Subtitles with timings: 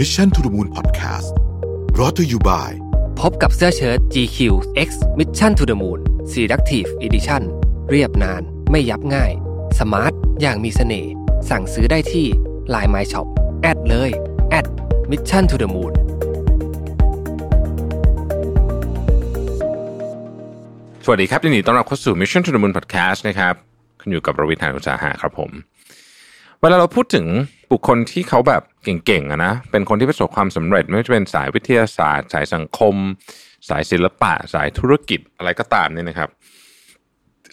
[0.00, 1.28] Mission to the Moon Podcast
[1.98, 2.72] รอ t ธออยู่บ่าย
[3.20, 4.38] พบกับเสื้อเชิ้ต GQ
[4.88, 5.98] X Mission to the Moon
[6.32, 7.42] Selective Edition
[7.90, 9.32] เรียบนานไม่ยับง่าย
[9.78, 11.12] สมาร์ท อย่างมีเสน่ห์
[11.50, 12.26] สั่งซื้อได้ที่
[12.74, 13.26] Line My Shop
[13.62, 14.10] แอดเลย
[14.50, 14.66] แอด
[15.10, 15.92] Mission to the Moon
[21.04, 23.54] สวัสดีครับยินดีต้อนรับเข้าสู่ Mission to the Moon Podcast นะครับ
[24.00, 25.50] คุณอยู่กับรวิทยานุสาหะครับผม
[26.64, 27.26] เวลาเราพูดถึง
[27.72, 32.94] บุคคลที่เขาแบบเก่งๆอะนะเป็นคนที่ประสบความสำเร็จไม่ว่าจะเป็นสายวิทยาศาสตร์ สายสังคม
[33.68, 36.28] สายศิลปะ สายธุรกิจอะไรก็ตามเนี่ยนะครับ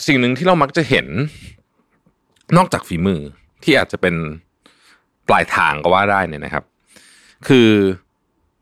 [0.05, 1.07] สิ่งหนึ่งที่เรามักจะเห็น
[2.57, 3.21] นอกจากฝีมือ
[3.63, 4.15] ที่อาจจะเป็น
[5.27, 6.63] ปลายทางก็ว่าได้เนี่ยนะครับ
[7.47, 7.69] คือ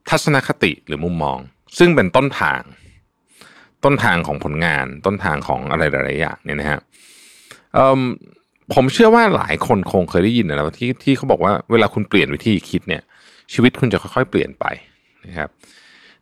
[0.09, 1.37] ทัศนคติหรือมุมมอง
[1.77, 2.61] ซึ่งเป็นต้นทาง
[3.83, 6.79] ต้นทางของผลงาน ต้นทางของอะไรหลายๆอย่างเนี่ยนะฮะ
[7.73, 8.01] เอิ่ม
[8.73, 13.03] ผมเชื่อว่าหลายคนคงเคยได้ยินนะว่าที่ที่เขาบอกว่าเวลาคุณเปลี่ยนวิธีคิดเนี่ย
[13.53, 14.65] ชีวิตคุณจะค่อยๆ เปลี่ยนไป
[15.25, 15.49] นะครับ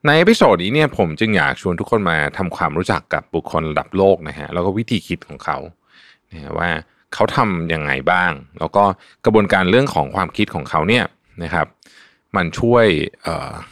[0.05, 5.57] ใน episode นี้เนี่ยผมจึงอยากชวนทุกคนมาทำความรู้จักกับบุคคลระดับโลกนะฮะแล้วก็วิธีคิดของเขา
[6.31, 6.69] นะว่า
[7.13, 8.83] เขาทำยังไงบ้าง แล้วก็
[9.25, 11.03] กระบวนการเรื่องของความคิดของเขาเนี่ย
[11.44, 11.67] นะครับ
[12.35, 12.85] มันช่วย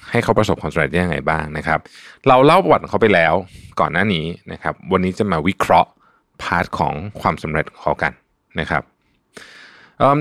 [0.09, 1.79] ให้เขาประสบความสำเร็จได้ยังไงบ้างนะครับ
[2.27, 3.33] เราเล่าประวัติเขาไปแล้ว
[3.79, 5.89] ก่อนหน้านี้นะครับ วันนี้จะมาวิเคราะห์
[6.41, 8.13] part ของความสำเร็จของเขากัน
[8.59, 8.83] นะครับ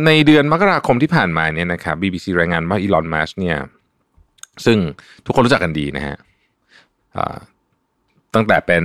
[0.07, 3.57] ในเดือนมกราคมที่ผ่านมาเนี่ยนะครับ BBC รายงานว่าอีลอนมัสก์เนี่ย
[4.65, 4.79] ซึ่ง
[5.27, 6.17] ทุกคนรู้จักกันดีนะฮะ
[8.35, 8.85] ตั้งแต่เป็น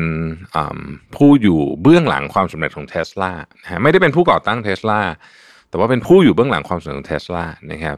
[1.15, 5.01] ผู้อยู่เบื้องหลังความสำเร็จของเท s l a นะฮะไม่ได้เป็นผู้ก่อตั้งเท s l a
[5.69, 7.97] แต่ว่าเป็นผู้อยู่เบื้องหลังความสำเร็จของเท s l a นะครับ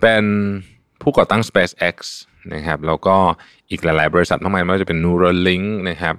[0.00, 0.24] เป็น
[1.02, 1.96] ผู้ก่อตั้ง SpaceX
[2.54, 3.16] นะครับ แล้วก็
[3.70, 6.14] อีกหลาย ๆ บริษัทมากมายไม่ว่าจะเป็น Neuralink นะครับ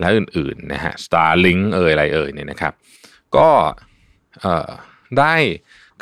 [0.00, 2.72] และอื่น ๆ นะฮะ Starlink เอ่ยอะไรเอ่ยเนี่ยนะครับ
[3.36, 3.48] ก็
[3.90, 5.34] เได้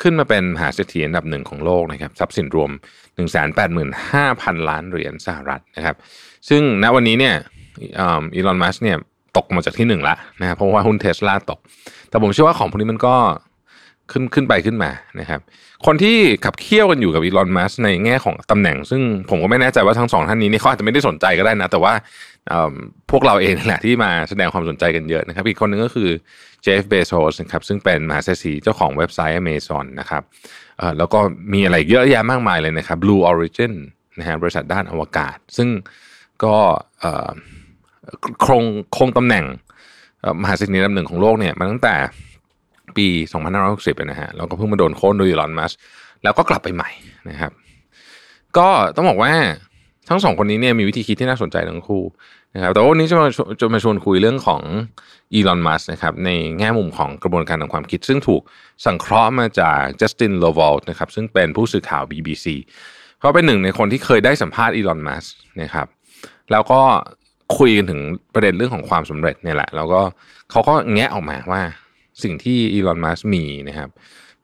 [0.01, 2.71] ขึ้นมาเป็นมหาเศรษฐีอันดับหนึ่งของโลกนะครับทรัพย์สินรวม
[3.69, 5.95] 185,000 ล้านเหรียญสหรัฐนะครับ
[6.49, 7.35] ซึ่งณวันนี้เนี่ย
[8.35, 8.97] อีลอนมัสเนี่ย
[9.37, 11.59] ตกมาจากที่หนึ่งละนะครับเพราะว่าหุ้นเทสลาตก
[12.09, 13.15] แต่ผมเชื่อว่าของพวกนี้มันก็
[14.11, 15.39] ขึ้นขึ้นไปขึ้นมานะครับ
[15.85, 21.93] คนที่ขับเคี่ยวกันอยู่กับอีลอนมัสในแง่ของตำแหน่ง ซึ่งผมก็ไม่แน่ใจว่าทั้งสองท่านนี้นี่เขาอาจจะไม่ได้สนใจก็ได้นะ แต่ว่า
[23.11, 26.09] พวกเราเองแหละที่มาแสดงความสนใจกันเยอะนะครับ อีกคนหนึ่งก็คือ
[26.63, 30.23] เจฟเบโซสนะครับซึ่งเป็นมหาเศรษฐีเจ้าของเว็บไซต์ Amazon นะครับ
[30.97, 31.19] แล้วก็
[31.53, 33.73] มีอะไรเยอะแยะมากมายเลยนะครับ Blue Origin
[34.19, 35.69] นะฮะบริษัทด้านอวกาศ ซึ่ง
[36.43, 36.55] ก็
[38.45, 38.63] คง
[38.97, 39.45] คงตำแหน่ง
[40.41, 41.95] มหาเศรษฐีอันดับหนึ่งของโลกเนี่ยมาตั้งแต่
[42.97, 43.07] ปี
[43.53, 45.71] 2560นะฮะแล้วก็เพิ่งมาโดนโค่นโดยอีลอนมัส
[46.23, 46.89] แล้วก็กลับไปใหม่
[47.29, 47.51] นะครับ
[48.57, 49.33] ก็ต้องบอกว่า
[50.09, 52.03] ทั้งสองคนนี้เนี่ยมีวิธีคิดที่น่าสนใจทั้งคู่
[52.55, 54.61] นะครับแต่วันนี้จะมาชวนจะมาชวนคุยเรื่องของ
[55.33, 58.41] อีลอนมัสนะครับในแง่มุมของกระบวนการทางความคิด ซึ่งถูก
[58.85, 62.45] สังเคราะห์มาจากจัสตินโลวอลนะครับซึ่งเป็นผู้สื่อข่าว BBC
[63.19, 65.25] เขาเป็นหนึ่งในคนที่เคยได้สัมภาษณ์อีลอนมัส
[65.61, 65.87] นะครับ
[66.51, 66.81] แล้วก็
[67.57, 68.01] คุยกันถึง
[68.33, 70.01] ประเด็นเรื่องของความสำเร็จเนี่ยแหละ แล้วก็
[70.51, 71.61] เขาก็แงะออกมาว่า
[72.23, 73.89] สิ่งที่อีลอนมัสมีนะครับ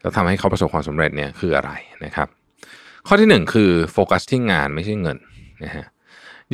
[0.02, 1.72] แล้วทำให้เขาประสบความสำเร็จเนี่ยคืออะไร
[2.06, 2.28] นะครับ
[3.08, 5.18] ข้อที่หนึ่งคือโฟกัสที่งานไม่ใช่เงิน
[5.64, 5.86] นะฮะ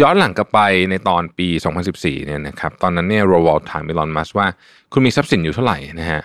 [0.01, 0.59] ย้อนหลังกลับไป
[0.89, 1.47] ในตอนปี
[1.87, 4.47] 2014 เนี่ยนะครับตอนนั้นเนี่ยโรวอลถามอีลอนมัสว่า
[4.91, 6.21] คุณมีทรัพย์สินอยู่เท่าไหร่นะฮะ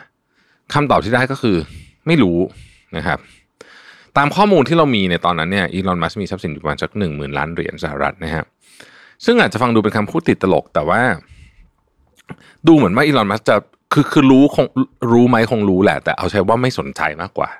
[0.75, 1.57] คำตอบที่ได้ก็คือ
[2.07, 2.39] ไม่รู้
[2.97, 3.19] นะครับ
[4.17, 8.45] ตามข้อมูลที่เรามีในตอนนั้นเนี่ยอีลอนมัสมีทรัพย์สินอยู่ประมาณสักหนึ่งหมื่นล้านเหรียญสหรัฐนะฮะ
[9.25, 11.01] ซึ่งอาจจะฟังดูเป็นคำพูดติดตลก แต่ว่า
[12.67, 13.57] ดูเหมือนว่าอีลอนมัสจะ
[13.99, 14.67] คือคือรู้คง
[15.13, 17.51] รู้ไหมคงรู้แหละ แต่เอาใช้ว่าไม่สนใจมากกว่า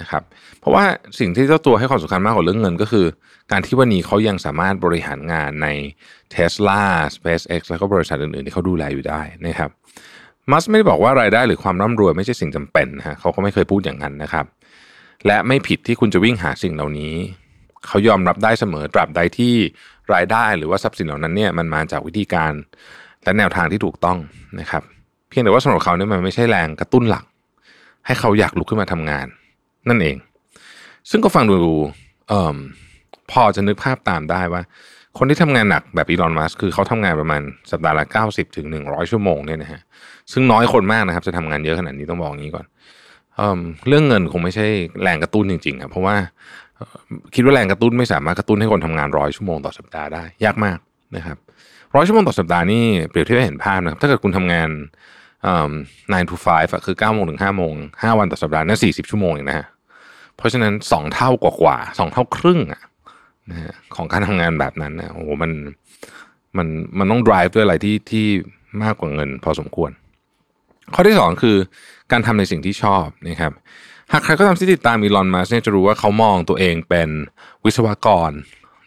[0.00, 0.22] นะครับ
[0.60, 0.84] เพราะว่า
[1.18, 3.06] สิ่งที่เจ้าตัวให้ความสำคัญมากกว่าเรื่องเงินก็คือ
[3.52, 5.68] การที่วันนี้เขายังสามารถบริหารงานใน
[6.34, 6.82] Tesla
[7.14, 9.70] SpaceX แล้วก็บริษัทอื่นๆ ที่เขาดูแลอยู่ได้นะครับ
[10.50, 14.46] มัสไม่ได้บอกว่ารายได้หรือความร่ำรวยไม่ใช่สิ่งจำเป็นนะฮะเขาก็ไม่เคยพูดอย่างนั้นนะครับ
[15.26, 17.14] และไม่ผิดที่คุณจะวิ่งหาสิ่งเหล่านี้
[17.86, 19.54] เขายอมรับได้เสมอตราบใดที่
[20.14, 22.52] รายได้หรือว่าทรัพย์สินเหล่านั้นเนี่ยมันมาจากวิธีการ
[23.24, 24.18] และแนวทางที่ถูกต้อง
[24.60, 24.82] นะครับ
[25.38, 27.24] พียงแต่ว่าสำหรับเขาเนี่ยมันไม่ใช่แรงกระตุ้นหลัก
[28.06, 29.26] ให้เขาอยากลุกขึ้นมาทำงาน
[29.88, 30.16] นั่นเอง
[31.10, 31.72] ซึ่งก็ฟังดู
[32.28, 32.56] เอ่อ
[33.30, 34.62] พอจะนึกภาพตามได้ว่า
[35.18, 39.80] คนที่ทำงานหนักแบบอีลอนมัสคือเขาทำงานประมาณสัปดาห์ละ 90ถึง100 ชั่วโมงเนี่ยนะฮะ
[40.32, 42.66] ซึ่งน้อยคนมากนะครับ จะทำงานเยอะขนาดนี้ต้องบอกอย่างนี้ก่อน
[43.36, 44.66] เอ่อเรื่องเงินคงไม่ใช่
[45.02, 46.16] แรงกระตุ้นจริงๆครับเพราะว่า
[47.34, 50.78] คิดว่าแรงกระตุ้นไม่สามารถกระตุ้นให้คนทำงานร้อยชั่วโมงต่อสัปดาห์ได้ยากมาก
[51.16, 51.38] นะครับ
[51.94, 54.68] ร้อยชั่วโมงต่อสัปดาห์นี่เปรียบเทียบให้เห็นภาพนะครับถ้าเกิดคุณทำงาน
[55.44, 59.66] 9 to 5อะคือ9โมงถึง5โมง5วันต่อสัปดาห์นั่น40 ชั่วโมงเองนะฮะ
[60.36, 62.82] เพราะฉะนั้น 2 เท่ากว่ากว่าสองเท่าครึ่งอะ
[63.50, 65.50] นะฮะของการทำงานแบบนั้นนะโอ้โหมัน
[66.56, 66.66] มัน
[66.98, 68.26] มันต้อง drive ด้วยอะไรที่ที่
[68.82, 69.90] มากกว่าเงิน พอสมควร
[70.94, 71.56] ข้อที่สองคือ
[72.12, 73.52] การทำในสิ่งที่ชอบนะครับ
[74.12, 77.08] หากใครก็ตามที่ติดตามอีลอนมัสเนี่ยจะรู้ว่าเขามองตัวเองเป็น
[77.64, 78.30] วิศวกร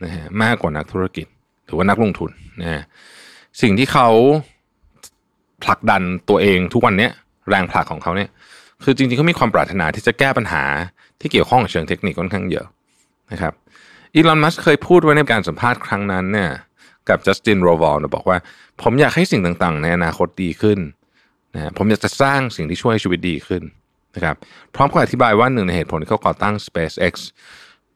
[0.03, 1.27] นะฮะมากกว่านักธุรกิจ
[1.65, 2.31] หรือว่านักลงทุน
[2.62, 2.83] นะฮะ
[3.62, 4.09] สิ่งที่เขา
[5.63, 7.11] ผลักดันตัวเองทุกวันเนี้ย
[7.49, 8.29] แรงผลักของเขาเนี่ย
[8.83, 10.63] คือจริงๆเขามีความปรารถนาที่จะแก้ปัญหา
[11.19, 12.65] ที่เกี่ยวข้องกับเชิงเทคนิคค่อนข้างเยอะ
[13.31, 13.53] นะครับ
[14.15, 16.51] อีลอนมัสเคยพูดไว้ในการสัมภาษณ์ครั้งนั้นเนี่ย
[17.09, 18.37] กับจัสตินโรวอลนะบอกว่า
[18.81, 20.79] ผมอยากให้สิ่งต่างๆ ในอนาคตดีขึ้น
[21.55, 23.63] นะผมอยากจะสร้างสิ่งที่ช่วยให้ชีวิตดีขึ้น
[24.15, 24.35] นะครับ
[24.75, 27.13] พร้อมกับอธิบายว่าหนึ่งในเหตุผลที่เขาก่อตั้ง SpaceX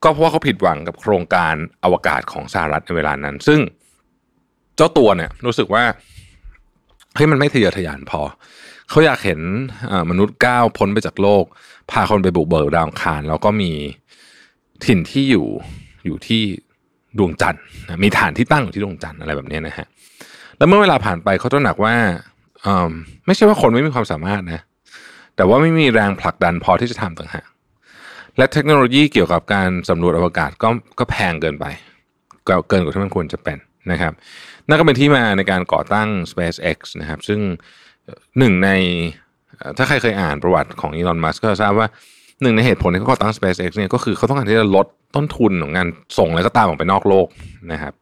[0.03, 3.59] ก็เพราะว่าเขาผิดหวังกับโครงการอวกาศของสหรัฐในเวลานั้น ซึ่ง
[4.75, 5.83] เจ้าตัวเนี่ยรู้สึกว่า
[7.15, 8.21] เฮ้ยมันไม่ทะเยอทะยานพอ
[8.89, 9.39] เขาอยากเห็น
[10.09, 11.43] มนุษย์ก้าวพ้นไปจากโลก
[11.91, 13.71] พาคนไปบุกเบิกดาวอังคารแล้วก็มี
[14.85, 15.47] ถิ่นที่อยู่
[16.05, 16.41] อยู่ที่
[17.17, 17.63] ดวงจันทร์
[18.03, 19.87] มีฐานที่ตั้งอยู่ที่ดวงจันทร์อะไรแบบนี้นะฮะ
[20.57, 21.93] แล้วเมื่อเวลาผ่านไปเขาตระหนักว่า
[23.25, 24.61] ไม่ใช่ว่าคนไม่มีความสามารถนะ
[25.35, 27.47] แต่ว่าไม่มีแรงผลักดันพอที่จะทำต่างหาก
[28.37, 30.69] และเทคโนโลยีเกี่ยวกับการสำรวจอวกาศก็
[30.99, 31.65] ก็แพงเกินไป
[32.45, 33.57] เกินกว่าที่มันควรจะเป็น
[33.91, 34.13] นะครับ
[34.67, 37.39] นั่นก็เป็นที่มาในการก่อตั้ง SpaceX นะครับซึ่ง
[38.39, 38.69] หนึ่งใน
[39.77, 41.87] ถ้าใครเคยอ่านประวัติของอีลอนมัสก์ก็ทราบว่า
[42.41, 45.87] หนึ่งในเหตุผลที่เขาก่อตั้ง SpaceX เนี่ยก็คือเขาต้องการที่จะลดต้นทุนของงาน
[46.17, 47.27] ส่งอะไรก็ตามออกไปนอกโลก
[47.71, 47.93] นะครับ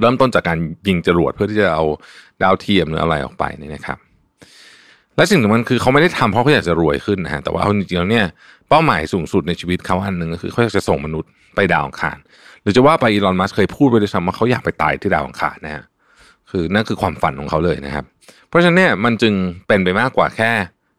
[0.00, 0.58] เริ่มต้นจากการ
[0.88, 1.84] ยิงจรวดเพื่อที่จะเอา
[2.42, 3.98] ดาวเทียมหรืออะไรออกไปนี่นะครับ
[5.16, 8.26] และสิ่งสำคัญคือเขาไม่ได้ทำเพราะเขาอยากจะรวยขึ้นนะฮะแต่ว่าจริงๆแล้วเนี่ย
[8.68, 12.18] เป้าหมายสูงสุดในชีวิตเขาอันหนึ่งก็คือเขาอยากจะส่งมนุษย์ไปดาวอังคาร
[12.62, 15.84] หรือจะว่าไปอีลอนมัสเคยพูดไปด้วยซ้ำว่าเขาอยากไปตายที่ดาวอังคารนะฮะ
[16.50, 18.04] คือนั่นคือความฝันของเขาเลยนะครับ
[18.48, 19.34] เพราะฉะนั้นเนี่ยมันจึง
[19.68, 20.50] เป็นไปมากกว่าแค่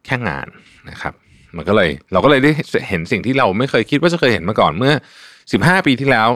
[0.06, 0.48] แค่งาน
[0.90, 1.14] นะครับ
[1.56, 2.52] มันก็เลยเราก็เลยได้
[2.90, 4.94] เห็นสิ่งที่เราไม่เคยคิดว่าจะเคยเห็นมาก่อนเมื่อ
[5.42, 6.30] 15 ปีที่แล้ว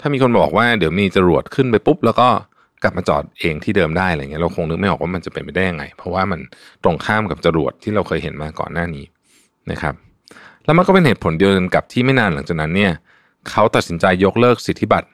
[0.00, 2.28] ถ้ามีคนบอกว่าเดี๋ยวมีจรวดขึ้นไปปุ๊บ แล้วก็
[2.82, 6.40] กลับมาจอดเองที่เดิมได้อะไรเงี้ยเราคงนึกไม่ออกว่ามันจะเป็นไปได้ยังไง เพราะว่ามัน
[6.84, 9.04] ตรงข้ามกับจรวดที่เราเคยเห็นมาก่อนหน้านี้
[9.70, 9.94] นะครับ
[10.64, 12.92] แล้วมันก็เป็นเหตุผลเดียวกันกับที่ไม่นานหลังจากนั้นเนี่ย
[13.50, 15.08] เขาตัดสินใจยกเลิกสิทธิบัตร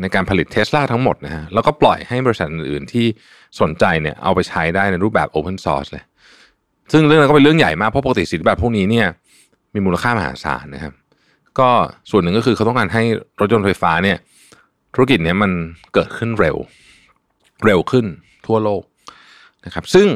[0.00, 3.06] ในการผลิตเทสลาทั้งหมดนะฮะแล้วก็ปล่อยให้บริษัทอื่นๆที่
[3.60, 6.04] สนใจเนี่ยเอาไปใช้ได้ในรูปแบบ Open Source เลย
[6.92, 9.06] ซึ่งเรื่องนั้นก็เป็นเรื่องใหญ่มากเพราะปกติสิทธิบัตรพวกนี้เนี่ย
[9.74, 10.92] มีมูลค่ามหาศาลนะครับ
[11.58, 11.68] ก็
[12.10, 13.02] ส่วนหนึ่งก็คือเขาต้องการให้
[13.40, 14.18] รถยนต์ไฟฟ้าเนี่ย
[14.94, 15.50] ธุรกิจเนี้ยมัน
[15.94, 16.56] เกิดขึ้นเร็ว
[17.64, 18.06] เร็วขึ้น
[18.46, 18.82] ทั่วโลก
[19.66, 20.08] นะครับ ซึ่ง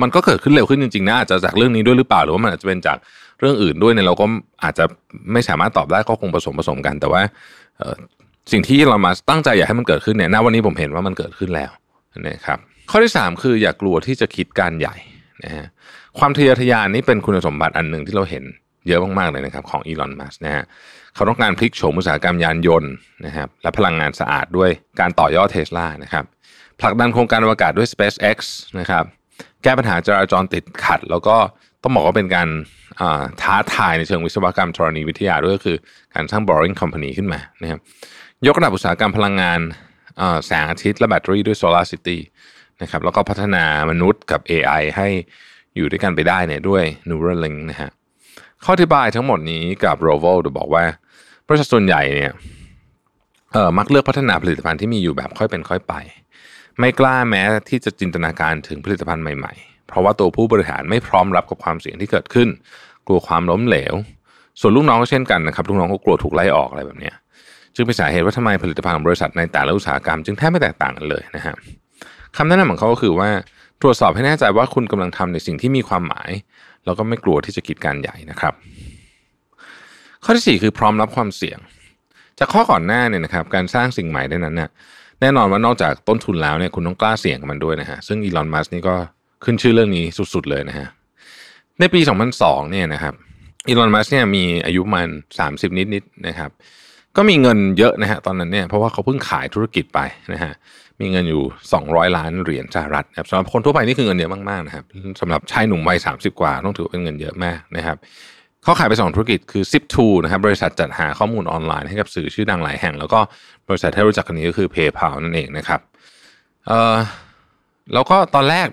[0.00, 2.96] มันก็เกิดขึ้นเร็วขึ้นจริงๆนะอาจจะจากเรื่องนี้ด้วยหรือเปล่าหรือว่ามันอาจจะเป็นจาก
[3.40, 4.26] เรื่องอื่นด้วยเนี่ยเราก็
[4.64, 4.84] อาจจะ
[5.32, 7.22] ไม่สามารถตอบได้ก็คงผสมผสมกัน แต่ว่า
[8.52, 11.70] สิ่งที่เรามาตั้งใจอยากให้มันเกิดขึ้นเนี่ยณวันนี้ผมเห็นว่ามันเกิดขึ้นแล้ว
[12.28, 12.58] นะครับ
[12.90, 14.96] ข้อที่ 3 คืออย่ากลัวที่จะคิดการใหญ่
[15.44, 15.66] นะฮะ
[16.18, 18.44] ความทะเยอทะยานนี่เป็นคุณสมบัติอันหนึ่งที่เราเห็น
[18.88, 20.64] เยอะมากๆเลยนะครับของอีลอนมัสนะฮะ
[21.14, 22.92] เขาต้องการพลิกโฉมอุตสาหกรรมยานยนต์
[23.26, 24.70] นะครับและพลังงานสะอาดด้วย
[25.00, 26.24] การต่อยอดเทสลานะครับ
[26.80, 28.38] ผลักดันโครงการอวกาศด้วย SpaceX
[28.80, 29.04] นะครับ
[29.62, 31.36] แก้ปัญหาจราจรติดขัด แล้วก็
[31.82, 32.48] ต้องบอกว่าเป็นการ
[33.42, 35.76] ท้าทายในเชิงวิศวกรรมธรณีวิทยาด้วยก็คือ
[36.14, 37.80] การสร้าง boring company ขึ้นมานะครับ
[38.46, 39.60] ยกระดับอุตสาหกรรมพลังงาน
[40.46, 42.18] แสงอาทิตย์และแบตเตอรี่ด้วย Solar City
[42.82, 45.08] นะครับแล้วก็พัฒนามนุษย์กับ AI ให้
[45.76, 47.90] อยู่ด้วยกันไปได้เนี่ยด้วย Neuralink นะฮะ
[48.64, 50.84] ข้ออธิบายทั้งหมดนี้กับ r o v o จะบอกว่า
[51.46, 52.32] บริษัทส่วนใหญ่เนี่ย
[53.52, 55.94] เออมักเลือกพัฒนาผลิตภัณฑ์ที่มีอยู่แบบค่อยเป็นค่อยไป
[56.78, 62.48] ไม่กล้าแม้ที่จะจินตนาการถึงผลิตภัณฑ์ใหม่ๆ เพราะว่าตัวผู้บริหารไม่พร้อมรับกับความเสี่ยงที่เกิดขึ้น
[63.06, 63.94] กลัวความล้มเหลว
[64.60, 67.12] ส่วนลูกน้องก็เช่นกันนะครับลูกน้องก็กลัวถูกไล่ออกอะไรแบบนี้
[67.74, 71.54] จึงเป็นสาเหตุว่าทำไมผลิตภัณฑ์ของบริษัทในแต่ละอุตสาหกรรมจึงแทบไม่แตกต่างกันเลยนะฮะ
[72.36, 73.28] คำแนะนำของเขาก็คือว่า
[73.82, 76.30] ตรวจสอบให้แน่ใจว่าคุณกำลังทำในสิ่งที่มีความหมาย
[76.84, 78.54] แล้วก็ไม่กลัวที่จะคิดการใหญ่นะครับ
[80.24, 81.58] ข้อที่ 4 คือพร้อมรับความเสี่ยง
[82.38, 84.70] จากข้อก่อนหน้าเนี่ยนะครับการสร้างสิ่งใหม่ได้นั้นเนี่ย
[85.20, 88.94] แน่นอนว่านอกจากต้นทุนแล้วเนี่ยคุณต้องกล้าเสี่ยงกับมันด้วยนะฮะซึ่งอีลอนมัสนี่ก็
[89.44, 90.04] ขึ้นชื่อเรื่องนี้
[90.34, 90.88] สุดๆเลยนะฮะ
[91.80, 92.00] ในปี
[92.36, 93.14] 2002เนี่ยนะครับ
[93.68, 95.08] อีลอนมัสเนี่ยมีอายุมัน
[95.44, 96.50] 30 นิดๆนะครับ
[97.16, 100.00] ก็มีเงินเยอะนะฮะตอนนั้นเนี่ยเพราะว่าเขาเพิ่งขายธุรกิจไป
[100.32, 100.52] นะฮะ
[101.00, 101.42] มีเงินอยู่
[101.80, 104.84] 200 ล้านเหรียญสหรัฐนะครับสำหรับคนทั่วไปนี่คือเงินเยอะมากๆนะครับ
[105.20, 107.96] สำหรับชายหนุ่มวัย 30 กว่าต้องถือเป็นเงินเยอะมากนะครับ
[108.62, 113.20] เขาขายไป 2 ธุรกิจคือ Zip2 นะครับบริษัทจัดหาข้อมูลออนไลน์ให้กับสื่อชื่อดังหลายแห่ง แล้วก็
[113.68, 115.80] บริษัทที่รู้จักกันนี้ก็คือ PayPal นั่นเองนะครับ
[116.66, 116.96] เออ
[117.94, 118.68] แล้วก็ตอนแรก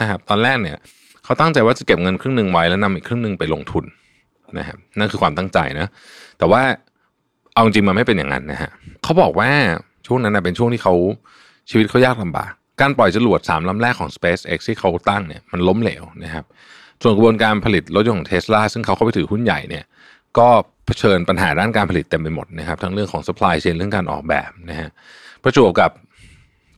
[0.00, 0.76] นะครับตอนแรกเนี่ย
[1.24, 3.84] เขาตั้งใจว่าจะเก็บเงินครึ่งหนึ่งไว้แล้วนำอีกครึ่งหนึ่งไปลงทุน
[4.58, 5.88] นะครับนั่นคือความตั้งใจนะ
[6.38, 6.62] แต่ว่า
[7.54, 8.70] เอาจริงมันไม่เป็นอย่างนั้นนะฮะ
[9.02, 9.50] เขาบอกว่า
[10.06, 10.94] ช่วงนั้นนะเป็นช่วงที่เขา
[11.70, 16.44] ชีวิตเขายากลำบาก การปล่อยจรวดสามลำแรกของ SpaceX ที่เขาตั้งเนี่ยมันล้มเหลวนะครับ
[17.02, 19.84] ส่วนกระบวนการผลิตรถยนต์ของเทสลาซึ่งเขาเข้าไปถือหุ้นใหญ่เนี่ย
[20.38, 20.48] ก็
[20.86, 24.90] เผชิญปัญหาด้านการผลิตเต็มไปหมดนะครับ ทั้งเรื่องของ supply chain เรื่องการออกแบบนะฮะ
[25.42, 25.90] ประจวบกับ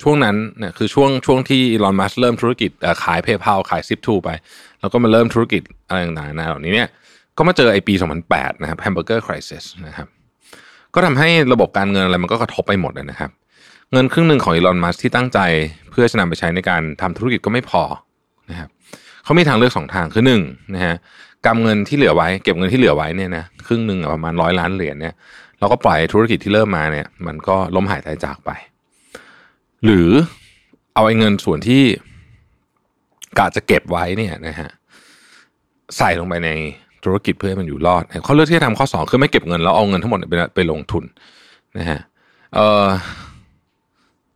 [0.02, 2.70] ช่วงนั้นเนี่ยคือช่วงช่วงที่อีลอนมัสเริ่มธุรกิจ
[3.04, 4.30] ขายเพย์เพาขายซิปทูไป
[4.80, 6.88] แล้วก็มาเริ่มธุรกิจอะไรต่างๆนาเหล่านี้เนี่ย
[7.38, 7.94] ก็มาเจอไอปี
[8.28, 10.08] 2008 นะครับแฮมเบอร์เกอร์คริสนะครับ
[10.94, 13.30] ก็ทำให้ระบบการเงินอะไรมันก็กระทบไปหมดนะครับ
[13.92, 15.38] เงินครึ่งหนึ่งของอีลอนมัสที่ตั้งใจ
[15.90, 17.82] เพื่อจะนำไปใช้ในการทำธุรกิจก็ไม่พอ
[18.50, 18.68] นะครับ
[19.24, 20.42] เขามีทางเลือกสองทางคือหนึ่ง
[20.74, 20.96] นะฮะ
[21.46, 25.14] กำเงินที่เหลือไว้ เก็บเงินที่เหลือไว้เนี่ยนะครึ่งหนึ่งประมาณร้อยล้านเหรียญเนี่ย
[25.58, 28.50] เราก็ปล่อยธุรกิจที่เริ่มมาเนี่ย มันก็ล้มหายตายจากไป
[29.84, 30.08] หรือ
[30.94, 31.82] เอาไอ้เงินส่วนที่
[33.38, 34.70] กะจะเก็บไว้เนี่ยนะฮะ
[35.96, 36.50] ใส่ลงไปใน
[37.04, 41.04] ธุรกิจเพื่อให้มันอยู่รอดเขาเลือกที่จะทำข้อสองคือไม่เก็บเงินแล้วเอาเงินทั้งหมดไปไปลงทุน
[41.78, 42.00] นะฮะ
[42.54, 42.86] เออ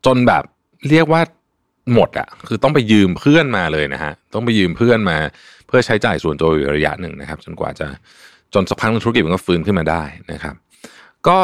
[0.06, 0.42] จนแบบ
[0.88, 1.20] เรียกว่า
[1.94, 5.16] หมดอะคือต้องไปยืมเพื่อนมาเลยนะฮะต้องไปยืมเพื่อนมา
[5.66, 7.86] เพื่อใช้จ่ายส่วนตัวอยู่ระยะหนึ่งนะครับ จนกว่าจะ
[8.54, 10.54] จนสักพักธุรกิจมันก็ฟื้นขึ้นมาได้นะครับ
[11.28, 11.38] ก็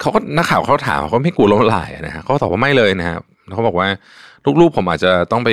[0.00, 3.20] เขาก็นักข่าวเขาถามเขาไม่กลัวล้มละลายนะฮะเขาตอบว่าไม่เลยนะครับ
[3.54, 3.88] เขาบอกว่า
[4.60, 5.50] ลูกๆผมอาจจะต้องไป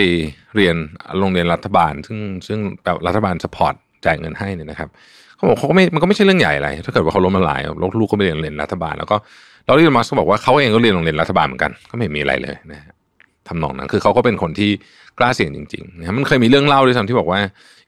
[0.56, 0.76] เรียน
[1.20, 3.74] โรงเรียนรัฐบาล ซึ่งซึ่งแบบรัฐบาล support
[4.06, 4.90] จ่ายเงินให้เนี่ยนะครับ
[5.36, 7.62] เขาบอกเขาก็ไม่มันก็ไม่ใช่เรื่องใหญ่อะไรถ้าเกิดว่าเขาล้มละลาย
[8.00, 9.18] ลูกๆก็ไปเรียนโรงเรียนรัฐบาล แล้วก็
[9.66, 12.94] แล้วที่มาสก็บอกว่าเขาเองก็เรียนโรงเรียนรัฐบาลเหมือนกันก็ไม่มีอะไรเลยนะฮะ
[13.48, 14.72] ทำนองนั้นคือเขาก็เป็นคนที่
[15.20, 17.40] กล้าเสี่ยงจริงๆนะมันเคยมีเรื่องเล่าด้วยซ้ำที่บอกว่า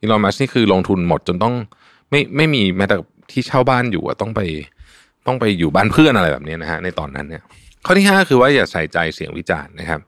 [0.01, 1.53] อีลอนมัสนี่คือลงทุนหมดจนต้อง
[2.09, 2.97] ไม่ไม่มีแม้แต่
[3.31, 4.41] ที่เช่าบ้านอยู่ต้องไป
[5.27, 7.43] ต้องไปอยู่บ้านเพื่อนอะไรแบบนี้นะฮะในตอนนั้นเนี่ย
[7.85, 9.99] ข้อที่ 5 คือว่าอย่าใส่ใจเสียงวิจารณ์นะครับ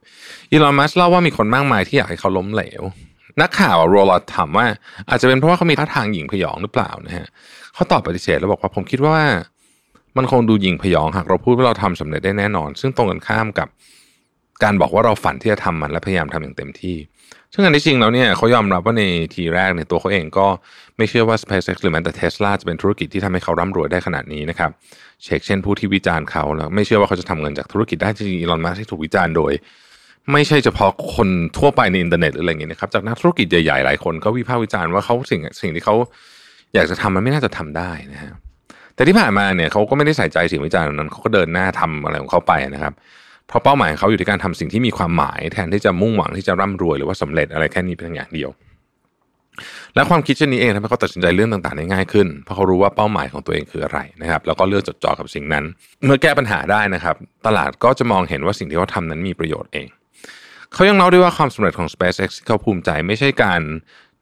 [0.52, 2.84] อีลอนมัสเล่าว่ามีคนมากมายที่อยากให้เขาล้มเหลว
[3.42, 4.66] นักข่าวโรลอดถามว่า
[5.10, 7.28] อาจจะเป็นเพราะว่าเขามีท่าทางหญิงพยองหรือเปล่านะฮะ
[7.74, 9.18] เขาตอบปฏิเสธแล้วบอกว่าผมคิดว่า
[10.18, 13.68] มันคงดูหญิงพยองหากเราพูดว่าเราทำสำเร็จได้แน่นอน ซึ่งตรงกันข้ามกับ
[14.64, 16.96] การบอกว่าเราฝันที่จะทำมันและพยายามทำอย่างเต็มที่
[17.54, 20.48] ซึ่งอันที่จริงแล้วเนี่ยเขายอมรับว่าในทีแรกในตัวเขาเองก็
[20.98, 24.70] ไม่เชื่อว่า SpaceX หรือแม้แต่ Tesla จะเป็นธุรกิจที่ทำให้เขาร่ำรวยได้ขนาดนี้นะครับ
[25.24, 29.52] เช็คเช่นผู้ที่วิจารณ์เขาแล้วไม่เชื่อว่าเขาจะทำเงินจากธุรกิจได้จริงอีลอนมัสที่ถูกวิจารณ์โดย
[30.32, 35.96] ไม่ใช่เฉพาะคนทั่วไปในอินเทอร์เน็ตหรืออะไรเงี้ยนะครับจากนักธุรกิจใหญ่ๆหลายคนก็วิพากษ์วิจารณ์ว่าเขาสิ่งสิ่งที่เขา
[36.74, 38.32] อยากจะทำมันไม่น่าจะทำได้นะฮะ
[38.96, 42.94] แต่ที่ผ่านมาเนี่ยเขาก็ไม่ได้ใส่ใจเสิ่งวิจารณ์นั้นเขาก็เดินหน้าทำอะไรของเขาไปนะครับ
[43.48, 48.50] เพราะเป้าหมายของเขาอยู่ที่การทำสิ่งที่มีความหมาย แทนที่จะมุ่งหวังที่จะร่ำรวยหรือว่าสำเร็จอะไรแค่นี้เพียงอย่างเดียว
[49.96, 55.64] และความคิดเช่นนี้เองทำให้เขาตัดสินใจเรื่องต่างๆได้ง่ายขึ้น เพราะเขารู้ว่าเป้าหมายของตัวเองคืออะไรนะครับ แล้วก็เลือกจดจ่อกับสิ่งนั้น
[56.06, 57.16] เมื่อแก้ปัญหาได้นะครับ
[57.48, 59.88] ตลาดก็จะมองเห็นว่าสิ่งที่เขาทานั้นมีประโยชน์เอง
[60.74, 63.62] เขายังเล่าด้วยว่าความสำเร็จของ SpaceX ที่เขาภูมิใจไม่ใช่การ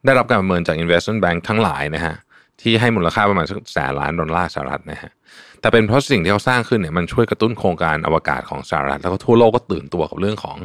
[0.04, 2.14] ได้รับการประเมินจาก investment bank ทั้งหลายนะฮะ
[2.62, 5.12] ที่ให้มูลค่าประมาณสักแสนล้านดอลลาร์สหรัฐนะฮะ
[5.60, 10.56] แต่เป็นเพราะสิ่งที่เขาสร้างขึ้นเนี่ยมันช่วยกระตุ้นโครงการอวกาศของสหรัฐ แล้วก็ทั่วโลกก็ตื่นตัวกับเรื่องของ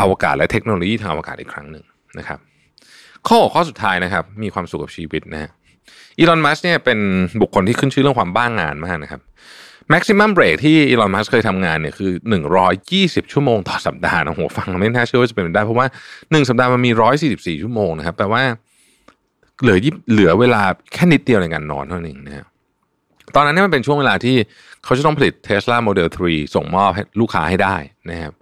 [0.00, 1.84] อวกาศและเทคโนโลยีทางอวกาศอีกครั้งหนึ่ง
[2.18, 2.38] นะครับ
[3.28, 5.50] ข้อข้อสุดท้ายนะครับ มีความสุขกับชีวิตนะฮะ
[6.18, 6.98] อีลอนมัสเนี่ยเป็น
[7.40, 9.20] บุคคลที่ขึ้นชื่อเรื่องความบ้างงานมากนะครับ
[9.90, 12.10] แม็กซิมัมเบรกที่อีลอนมัสเคยทำงานเนี่ยคือ
[12.72, 15.86] 120 ชั่วโมงต่อสัปดาห์นะโหฟังไม่น่าเชื่อว่าจะเป็นไปได้ เพราะว่า
[16.20, 16.90] 1 สัปดาห์มันมี
[17.26, 18.42] 144 ชั่วโมงนะครับแปลว่า
[19.62, 19.76] เหลือ
[20.12, 22.46] เหลือเวลาแค่นิดเดียวในการนอนเท่านั้นเองนะ
[23.34, 24.36] ตอนนั้นนี่มันเป็นช่วงเวลาที่
[24.84, 27.76] เขาจะต้องผลิต Tesla Model 3 ส่งมอบให้ลูกค้าให้ได้
[28.10, 28.32] นะครับ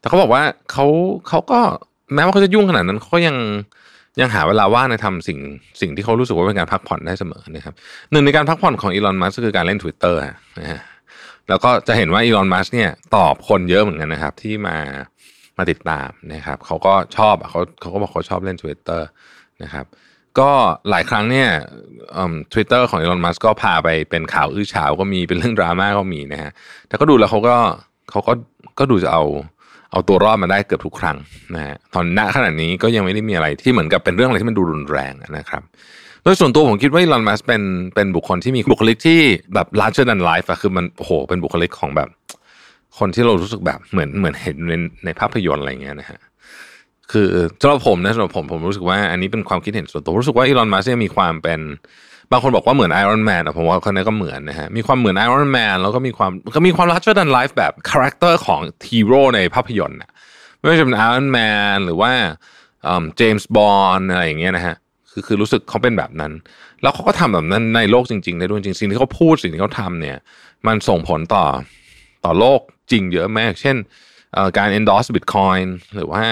[0.00, 0.86] แต่เขาบอกว่าเขา
[1.28, 1.60] เขาก็
[2.14, 3.36] แม้ว่าเขาจะยุ่งขนาดนั้นเขาก็ยัง
[4.20, 5.38] ยังหาเวลาว่างในทำสิ่ง
[5.80, 7.74] สิ่งที่เขารู้สึกว่าเป็นการพักผ่อนได้เสมอนะครับ
[8.12, 10.14] หนึ่งในการพักผ่อนของอีลอนมัสก็คือการเล่น Twitter
[10.60, 10.80] นะฮะ
[11.48, 14.76] แล้วก็จะเห็นว่าอีลอนมัสเนี่ยตอบคนเยอะเหมือนกันนะครับ ที่มา
[15.58, 19.00] มาติดตามนะครับเขาก็ชอบเขาเขาก็บอกเขาชอบเล่น Twitter
[19.62, 19.86] นะครับ
[20.38, 20.50] ก็
[20.90, 21.48] หลายครั้งเนี่ย
[22.52, 26.50] ทวิตเตอร์ของอีลอนมัสก็พาไปเป็นข่าวอื้อฉาวก็มีเป็นเรื่องดราม่าก็มีนะฮะ
[26.88, 27.56] แต่ก็ดูแล้วเขาก็
[28.10, 28.32] เขาก็
[28.78, 29.24] ก็ดูจะเอา
[29.92, 31.16] เอาตัวรอดมาได้เกือบทุกครั้ง
[31.54, 35.62] นะฮะตอนณขณะนี้ก็ยังไม่ได้มีอะไรที่เหมือนกับเป็นเรื่องอะไรที่มันดูรุนแรงนะครับ
[36.22, 37.62] โดยส่วนตัวผมคิดว่าอีลอนมัสก์เป็น
[37.94, 39.20] เป็นบุคคลที่มีบุคลิกที่
[39.54, 42.08] แบบ larger than life อะคือมันโอ้โหเป็นบุคลิกของแบบ
[42.98, 44.72] คนที่เรารู้สึกแบบเหมือนเหมือนเห็นใน
[45.04, 46.18] ในภาพยนตร์อะไรเงี้ยนะฮะ
[47.10, 47.26] คือ
[47.62, 51.60] สำหรับผมนะสำหรับผมผมรู้สึกว่าอันนี้เป็นความคิดเห็นส่วนตัวรู้สึกว่าอีลอนมัสก์มีความเป็น
[52.30, 60.10] บางคนบอกว่าเหมือนไอรอนแมนแต่ผมว่าคนนี้ก็เหมือนนะฮะมีความเหมือนไอรอนแมนแล้วก็มีความก็มีความ larger than life แบบ character ของฮีโร่ในภาพยนตร์นะ
[60.58, 61.38] ไม่ว่าจะเป็นไอรอนแม
[61.74, 62.12] นหรือว่า
[63.16, 64.76] เจมส์บอนอะไรอย่างเงี้ยนะฮะ
[65.10, 66.32] คือคือรู้สึกเขาเป็นแบบนั้น
[66.82, 70.18] แล้วเขาก็ทำแบบนั้นในโลกจริงๆได้ด้วยจริงสิ่งที่เขาพูดสิ่งที่เขาทำเนี่ย
[70.66, 71.46] มันส่งผลต่อ
[72.24, 73.76] ต่อโลกจริงเยอะมาก เช่น
[74.58, 76.24] การ endorse Bitcoin หรือว่า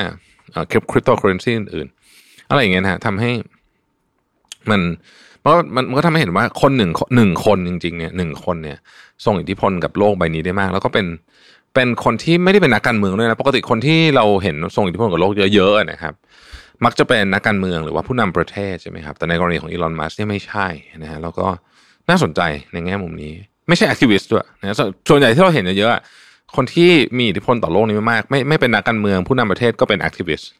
[0.70, 3.30] คริปโตเคอเรนซีอื่นๆอะไรอย่างเงี้ยนะทำให้
[4.70, 4.80] มัน
[5.40, 8.78] เพราะมันก็ทำให้เห็นว่าคนหนึ่งหนึ่งคนจริงๆเนี่ยหนึ่งคนเนี่ย
[9.24, 11.06] ส่งอิทธิพลกับโลกใบนี้ได้มาก แล้วก็เป็น
[11.74, 16.14] เป็นคนที่ไม่ได้เป็นนักการเมืองด้วยนะปกติคนที่เราเห็นส่งอิทธิพลกับโลกเยอะๆนะครับ
[16.84, 20.66] มักจะเป็นนักการเมืองหรือว่าผู้นำประเทศใช่ไหมครับแต่ในกรณีของอีลอนมัสก์เนี่ยไม่ใช่
[21.02, 21.46] นะฮะแล้วก็
[22.08, 22.40] น่าสนใจ
[22.72, 23.32] ในแง่มุมนี้
[23.68, 24.76] ไม่ใช่ activist ด้วยนะ
[25.08, 26.02] ส่วนใหญ่ที่เราเห็นเยอะ
[26.56, 30.50] คนที่มีอิทธิพลต่อโลกนี้มากไม่ไม่เป็นนักการเมืองผู้นำประเทศก็เป็น activist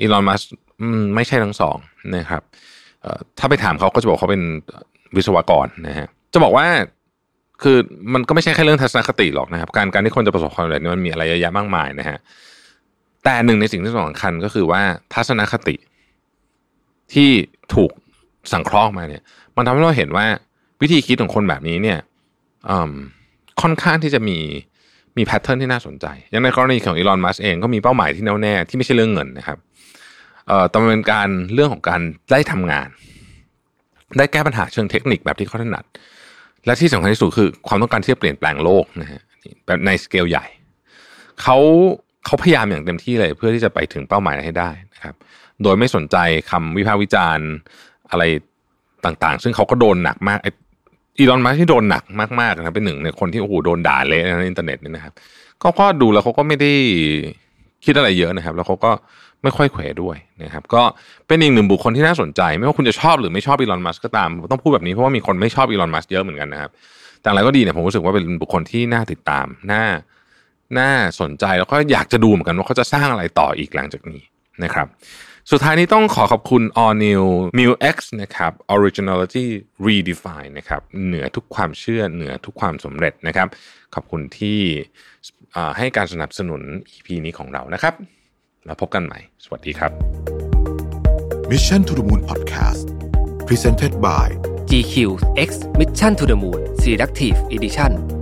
[0.00, 0.40] อีลอนมัสก์
[1.14, 1.76] ไม่ใช่ทั้งสอง
[2.16, 2.42] นะครับ
[3.38, 4.42] ถ้าไปถามเขาก็จะบอกเขาเป็น
[5.16, 6.66] วิศวกรนะฮะจะบอกว่า
[7.62, 7.76] คือ
[8.14, 12.18] มันก็ไม่ใช่แค่เรื่องทัศนคติหรอกนะครับ การการที่คนจะประสบความสำเร็จนี่มันมีอะไรเยอะแยะมากมายนะฮะ
[13.24, 14.82] แต่หนึ่งในสิ่งที่สำคัญก็คือว่า
[15.14, 15.76] ทัศนคติ
[17.12, 17.30] ที่
[17.74, 17.90] ถูก
[18.52, 19.22] สังเคราะห์มาเนี่ย
[19.56, 20.26] มันทำให้เราเห็นว่า
[20.82, 21.98] วิธีคิดของคนแบบนี้เนี่ย
[23.60, 24.38] ค่อนข้างที่จะมี
[25.18, 29.58] มีแพทเทิร์นที่น่าสนใจ อย่างในกรณีของอีลอนมัสเองก็มีเป้าหมายที่แน่วแน่ที่ไม่ใช่เรื่องเงินนะครับ
[30.46, 32.00] เอ่อแต่มันเป็นการเรื่องของการ
[32.32, 32.88] ได้ทำงาน
[34.18, 35.84] ได้แก้ปัญหาเชิงเทคนิคแบบที่เขาถนัด
[36.66, 39.20] และที่สำคัญที่สุดคือความต้องการที่จะเปลี่ยนแปลงโลกนะฮะ
[39.66, 40.46] แบบในสเกลใหญ่
[41.42, 41.56] เขา
[42.26, 45.14] เขาพยายามอย่างเต็มที่เลย เพื่อที่จะไปถึงเป้าหมายนั้นให้ได้นะครับ
[45.62, 46.16] โดยไม่สนใจ
[46.50, 47.48] คำวิพากษ์วิจารณ์
[48.10, 48.22] อะไร
[49.04, 50.38] ต่างๆ ซึ่งเขาก็โดนหนักมาก
[51.18, 52.04] อีลอนมัสก์ที่โดนหนัก
[52.40, 55.12] มากๆนะเป็นหนึ่งในคนที่โอ้โหโดนด่าเละในอินเทอร์เน็ตนี่นะครับ
[55.62, 56.72] ก็ก็ดูแล้วเขาก็ไม่ได้
[57.84, 58.90] คิดอะไรเยอะนะครับ แล้วเขาก็
[59.42, 60.82] ไม่ค่อยเขวด้วยนะครับ ก็
[61.26, 66.70] เป็นอีกหนึ่งบุคคลที่น่าสนใจ ไม่ว่าคุณจะชอบหรือไม่ชอบอีลอนมัสก็ตามต้องพูดแบบนี้เพราะว่ามีคนไม่ชอบอีลอนมัสเยอะเหมือนกันนะครับ
[67.22, 69.84] แต่อะไรก็ดีเนี่ยผมรู้สึกว่าเป็นบุคคลที่น่าติดตามน่า
[70.78, 74.22] น่าสนใจแล้วก็อยากจะดูเหมือนกันว่าเขาจะสร้างอะไรต่ออีกหลังจากนี้
[74.64, 74.86] นะครับ
[75.52, 77.24] สุดท้ายนี้ต้องขอขอบคุณ All New
[77.58, 79.46] m u X นะครับ Originality
[79.86, 83.48] Redefine นะครับ เหนือทุกความเชื่อ เหนือทุกความสำเร็จนะครับ
[83.94, 84.58] ขอบคุณที่
[85.56, 86.62] อ่าให้การสนับสนุน
[86.94, 87.94] EP นี้ของเรานะครับ
[88.66, 89.90] แล้วพบกันใหม่ สวัสดีครับ
[91.50, 92.86] Mission to the Moon Podcast
[93.48, 94.26] Presented by
[94.70, 94.94] GQ
[95.48, 95.50] X
[95.80, 98.17] Mission to the Moon Selective Edition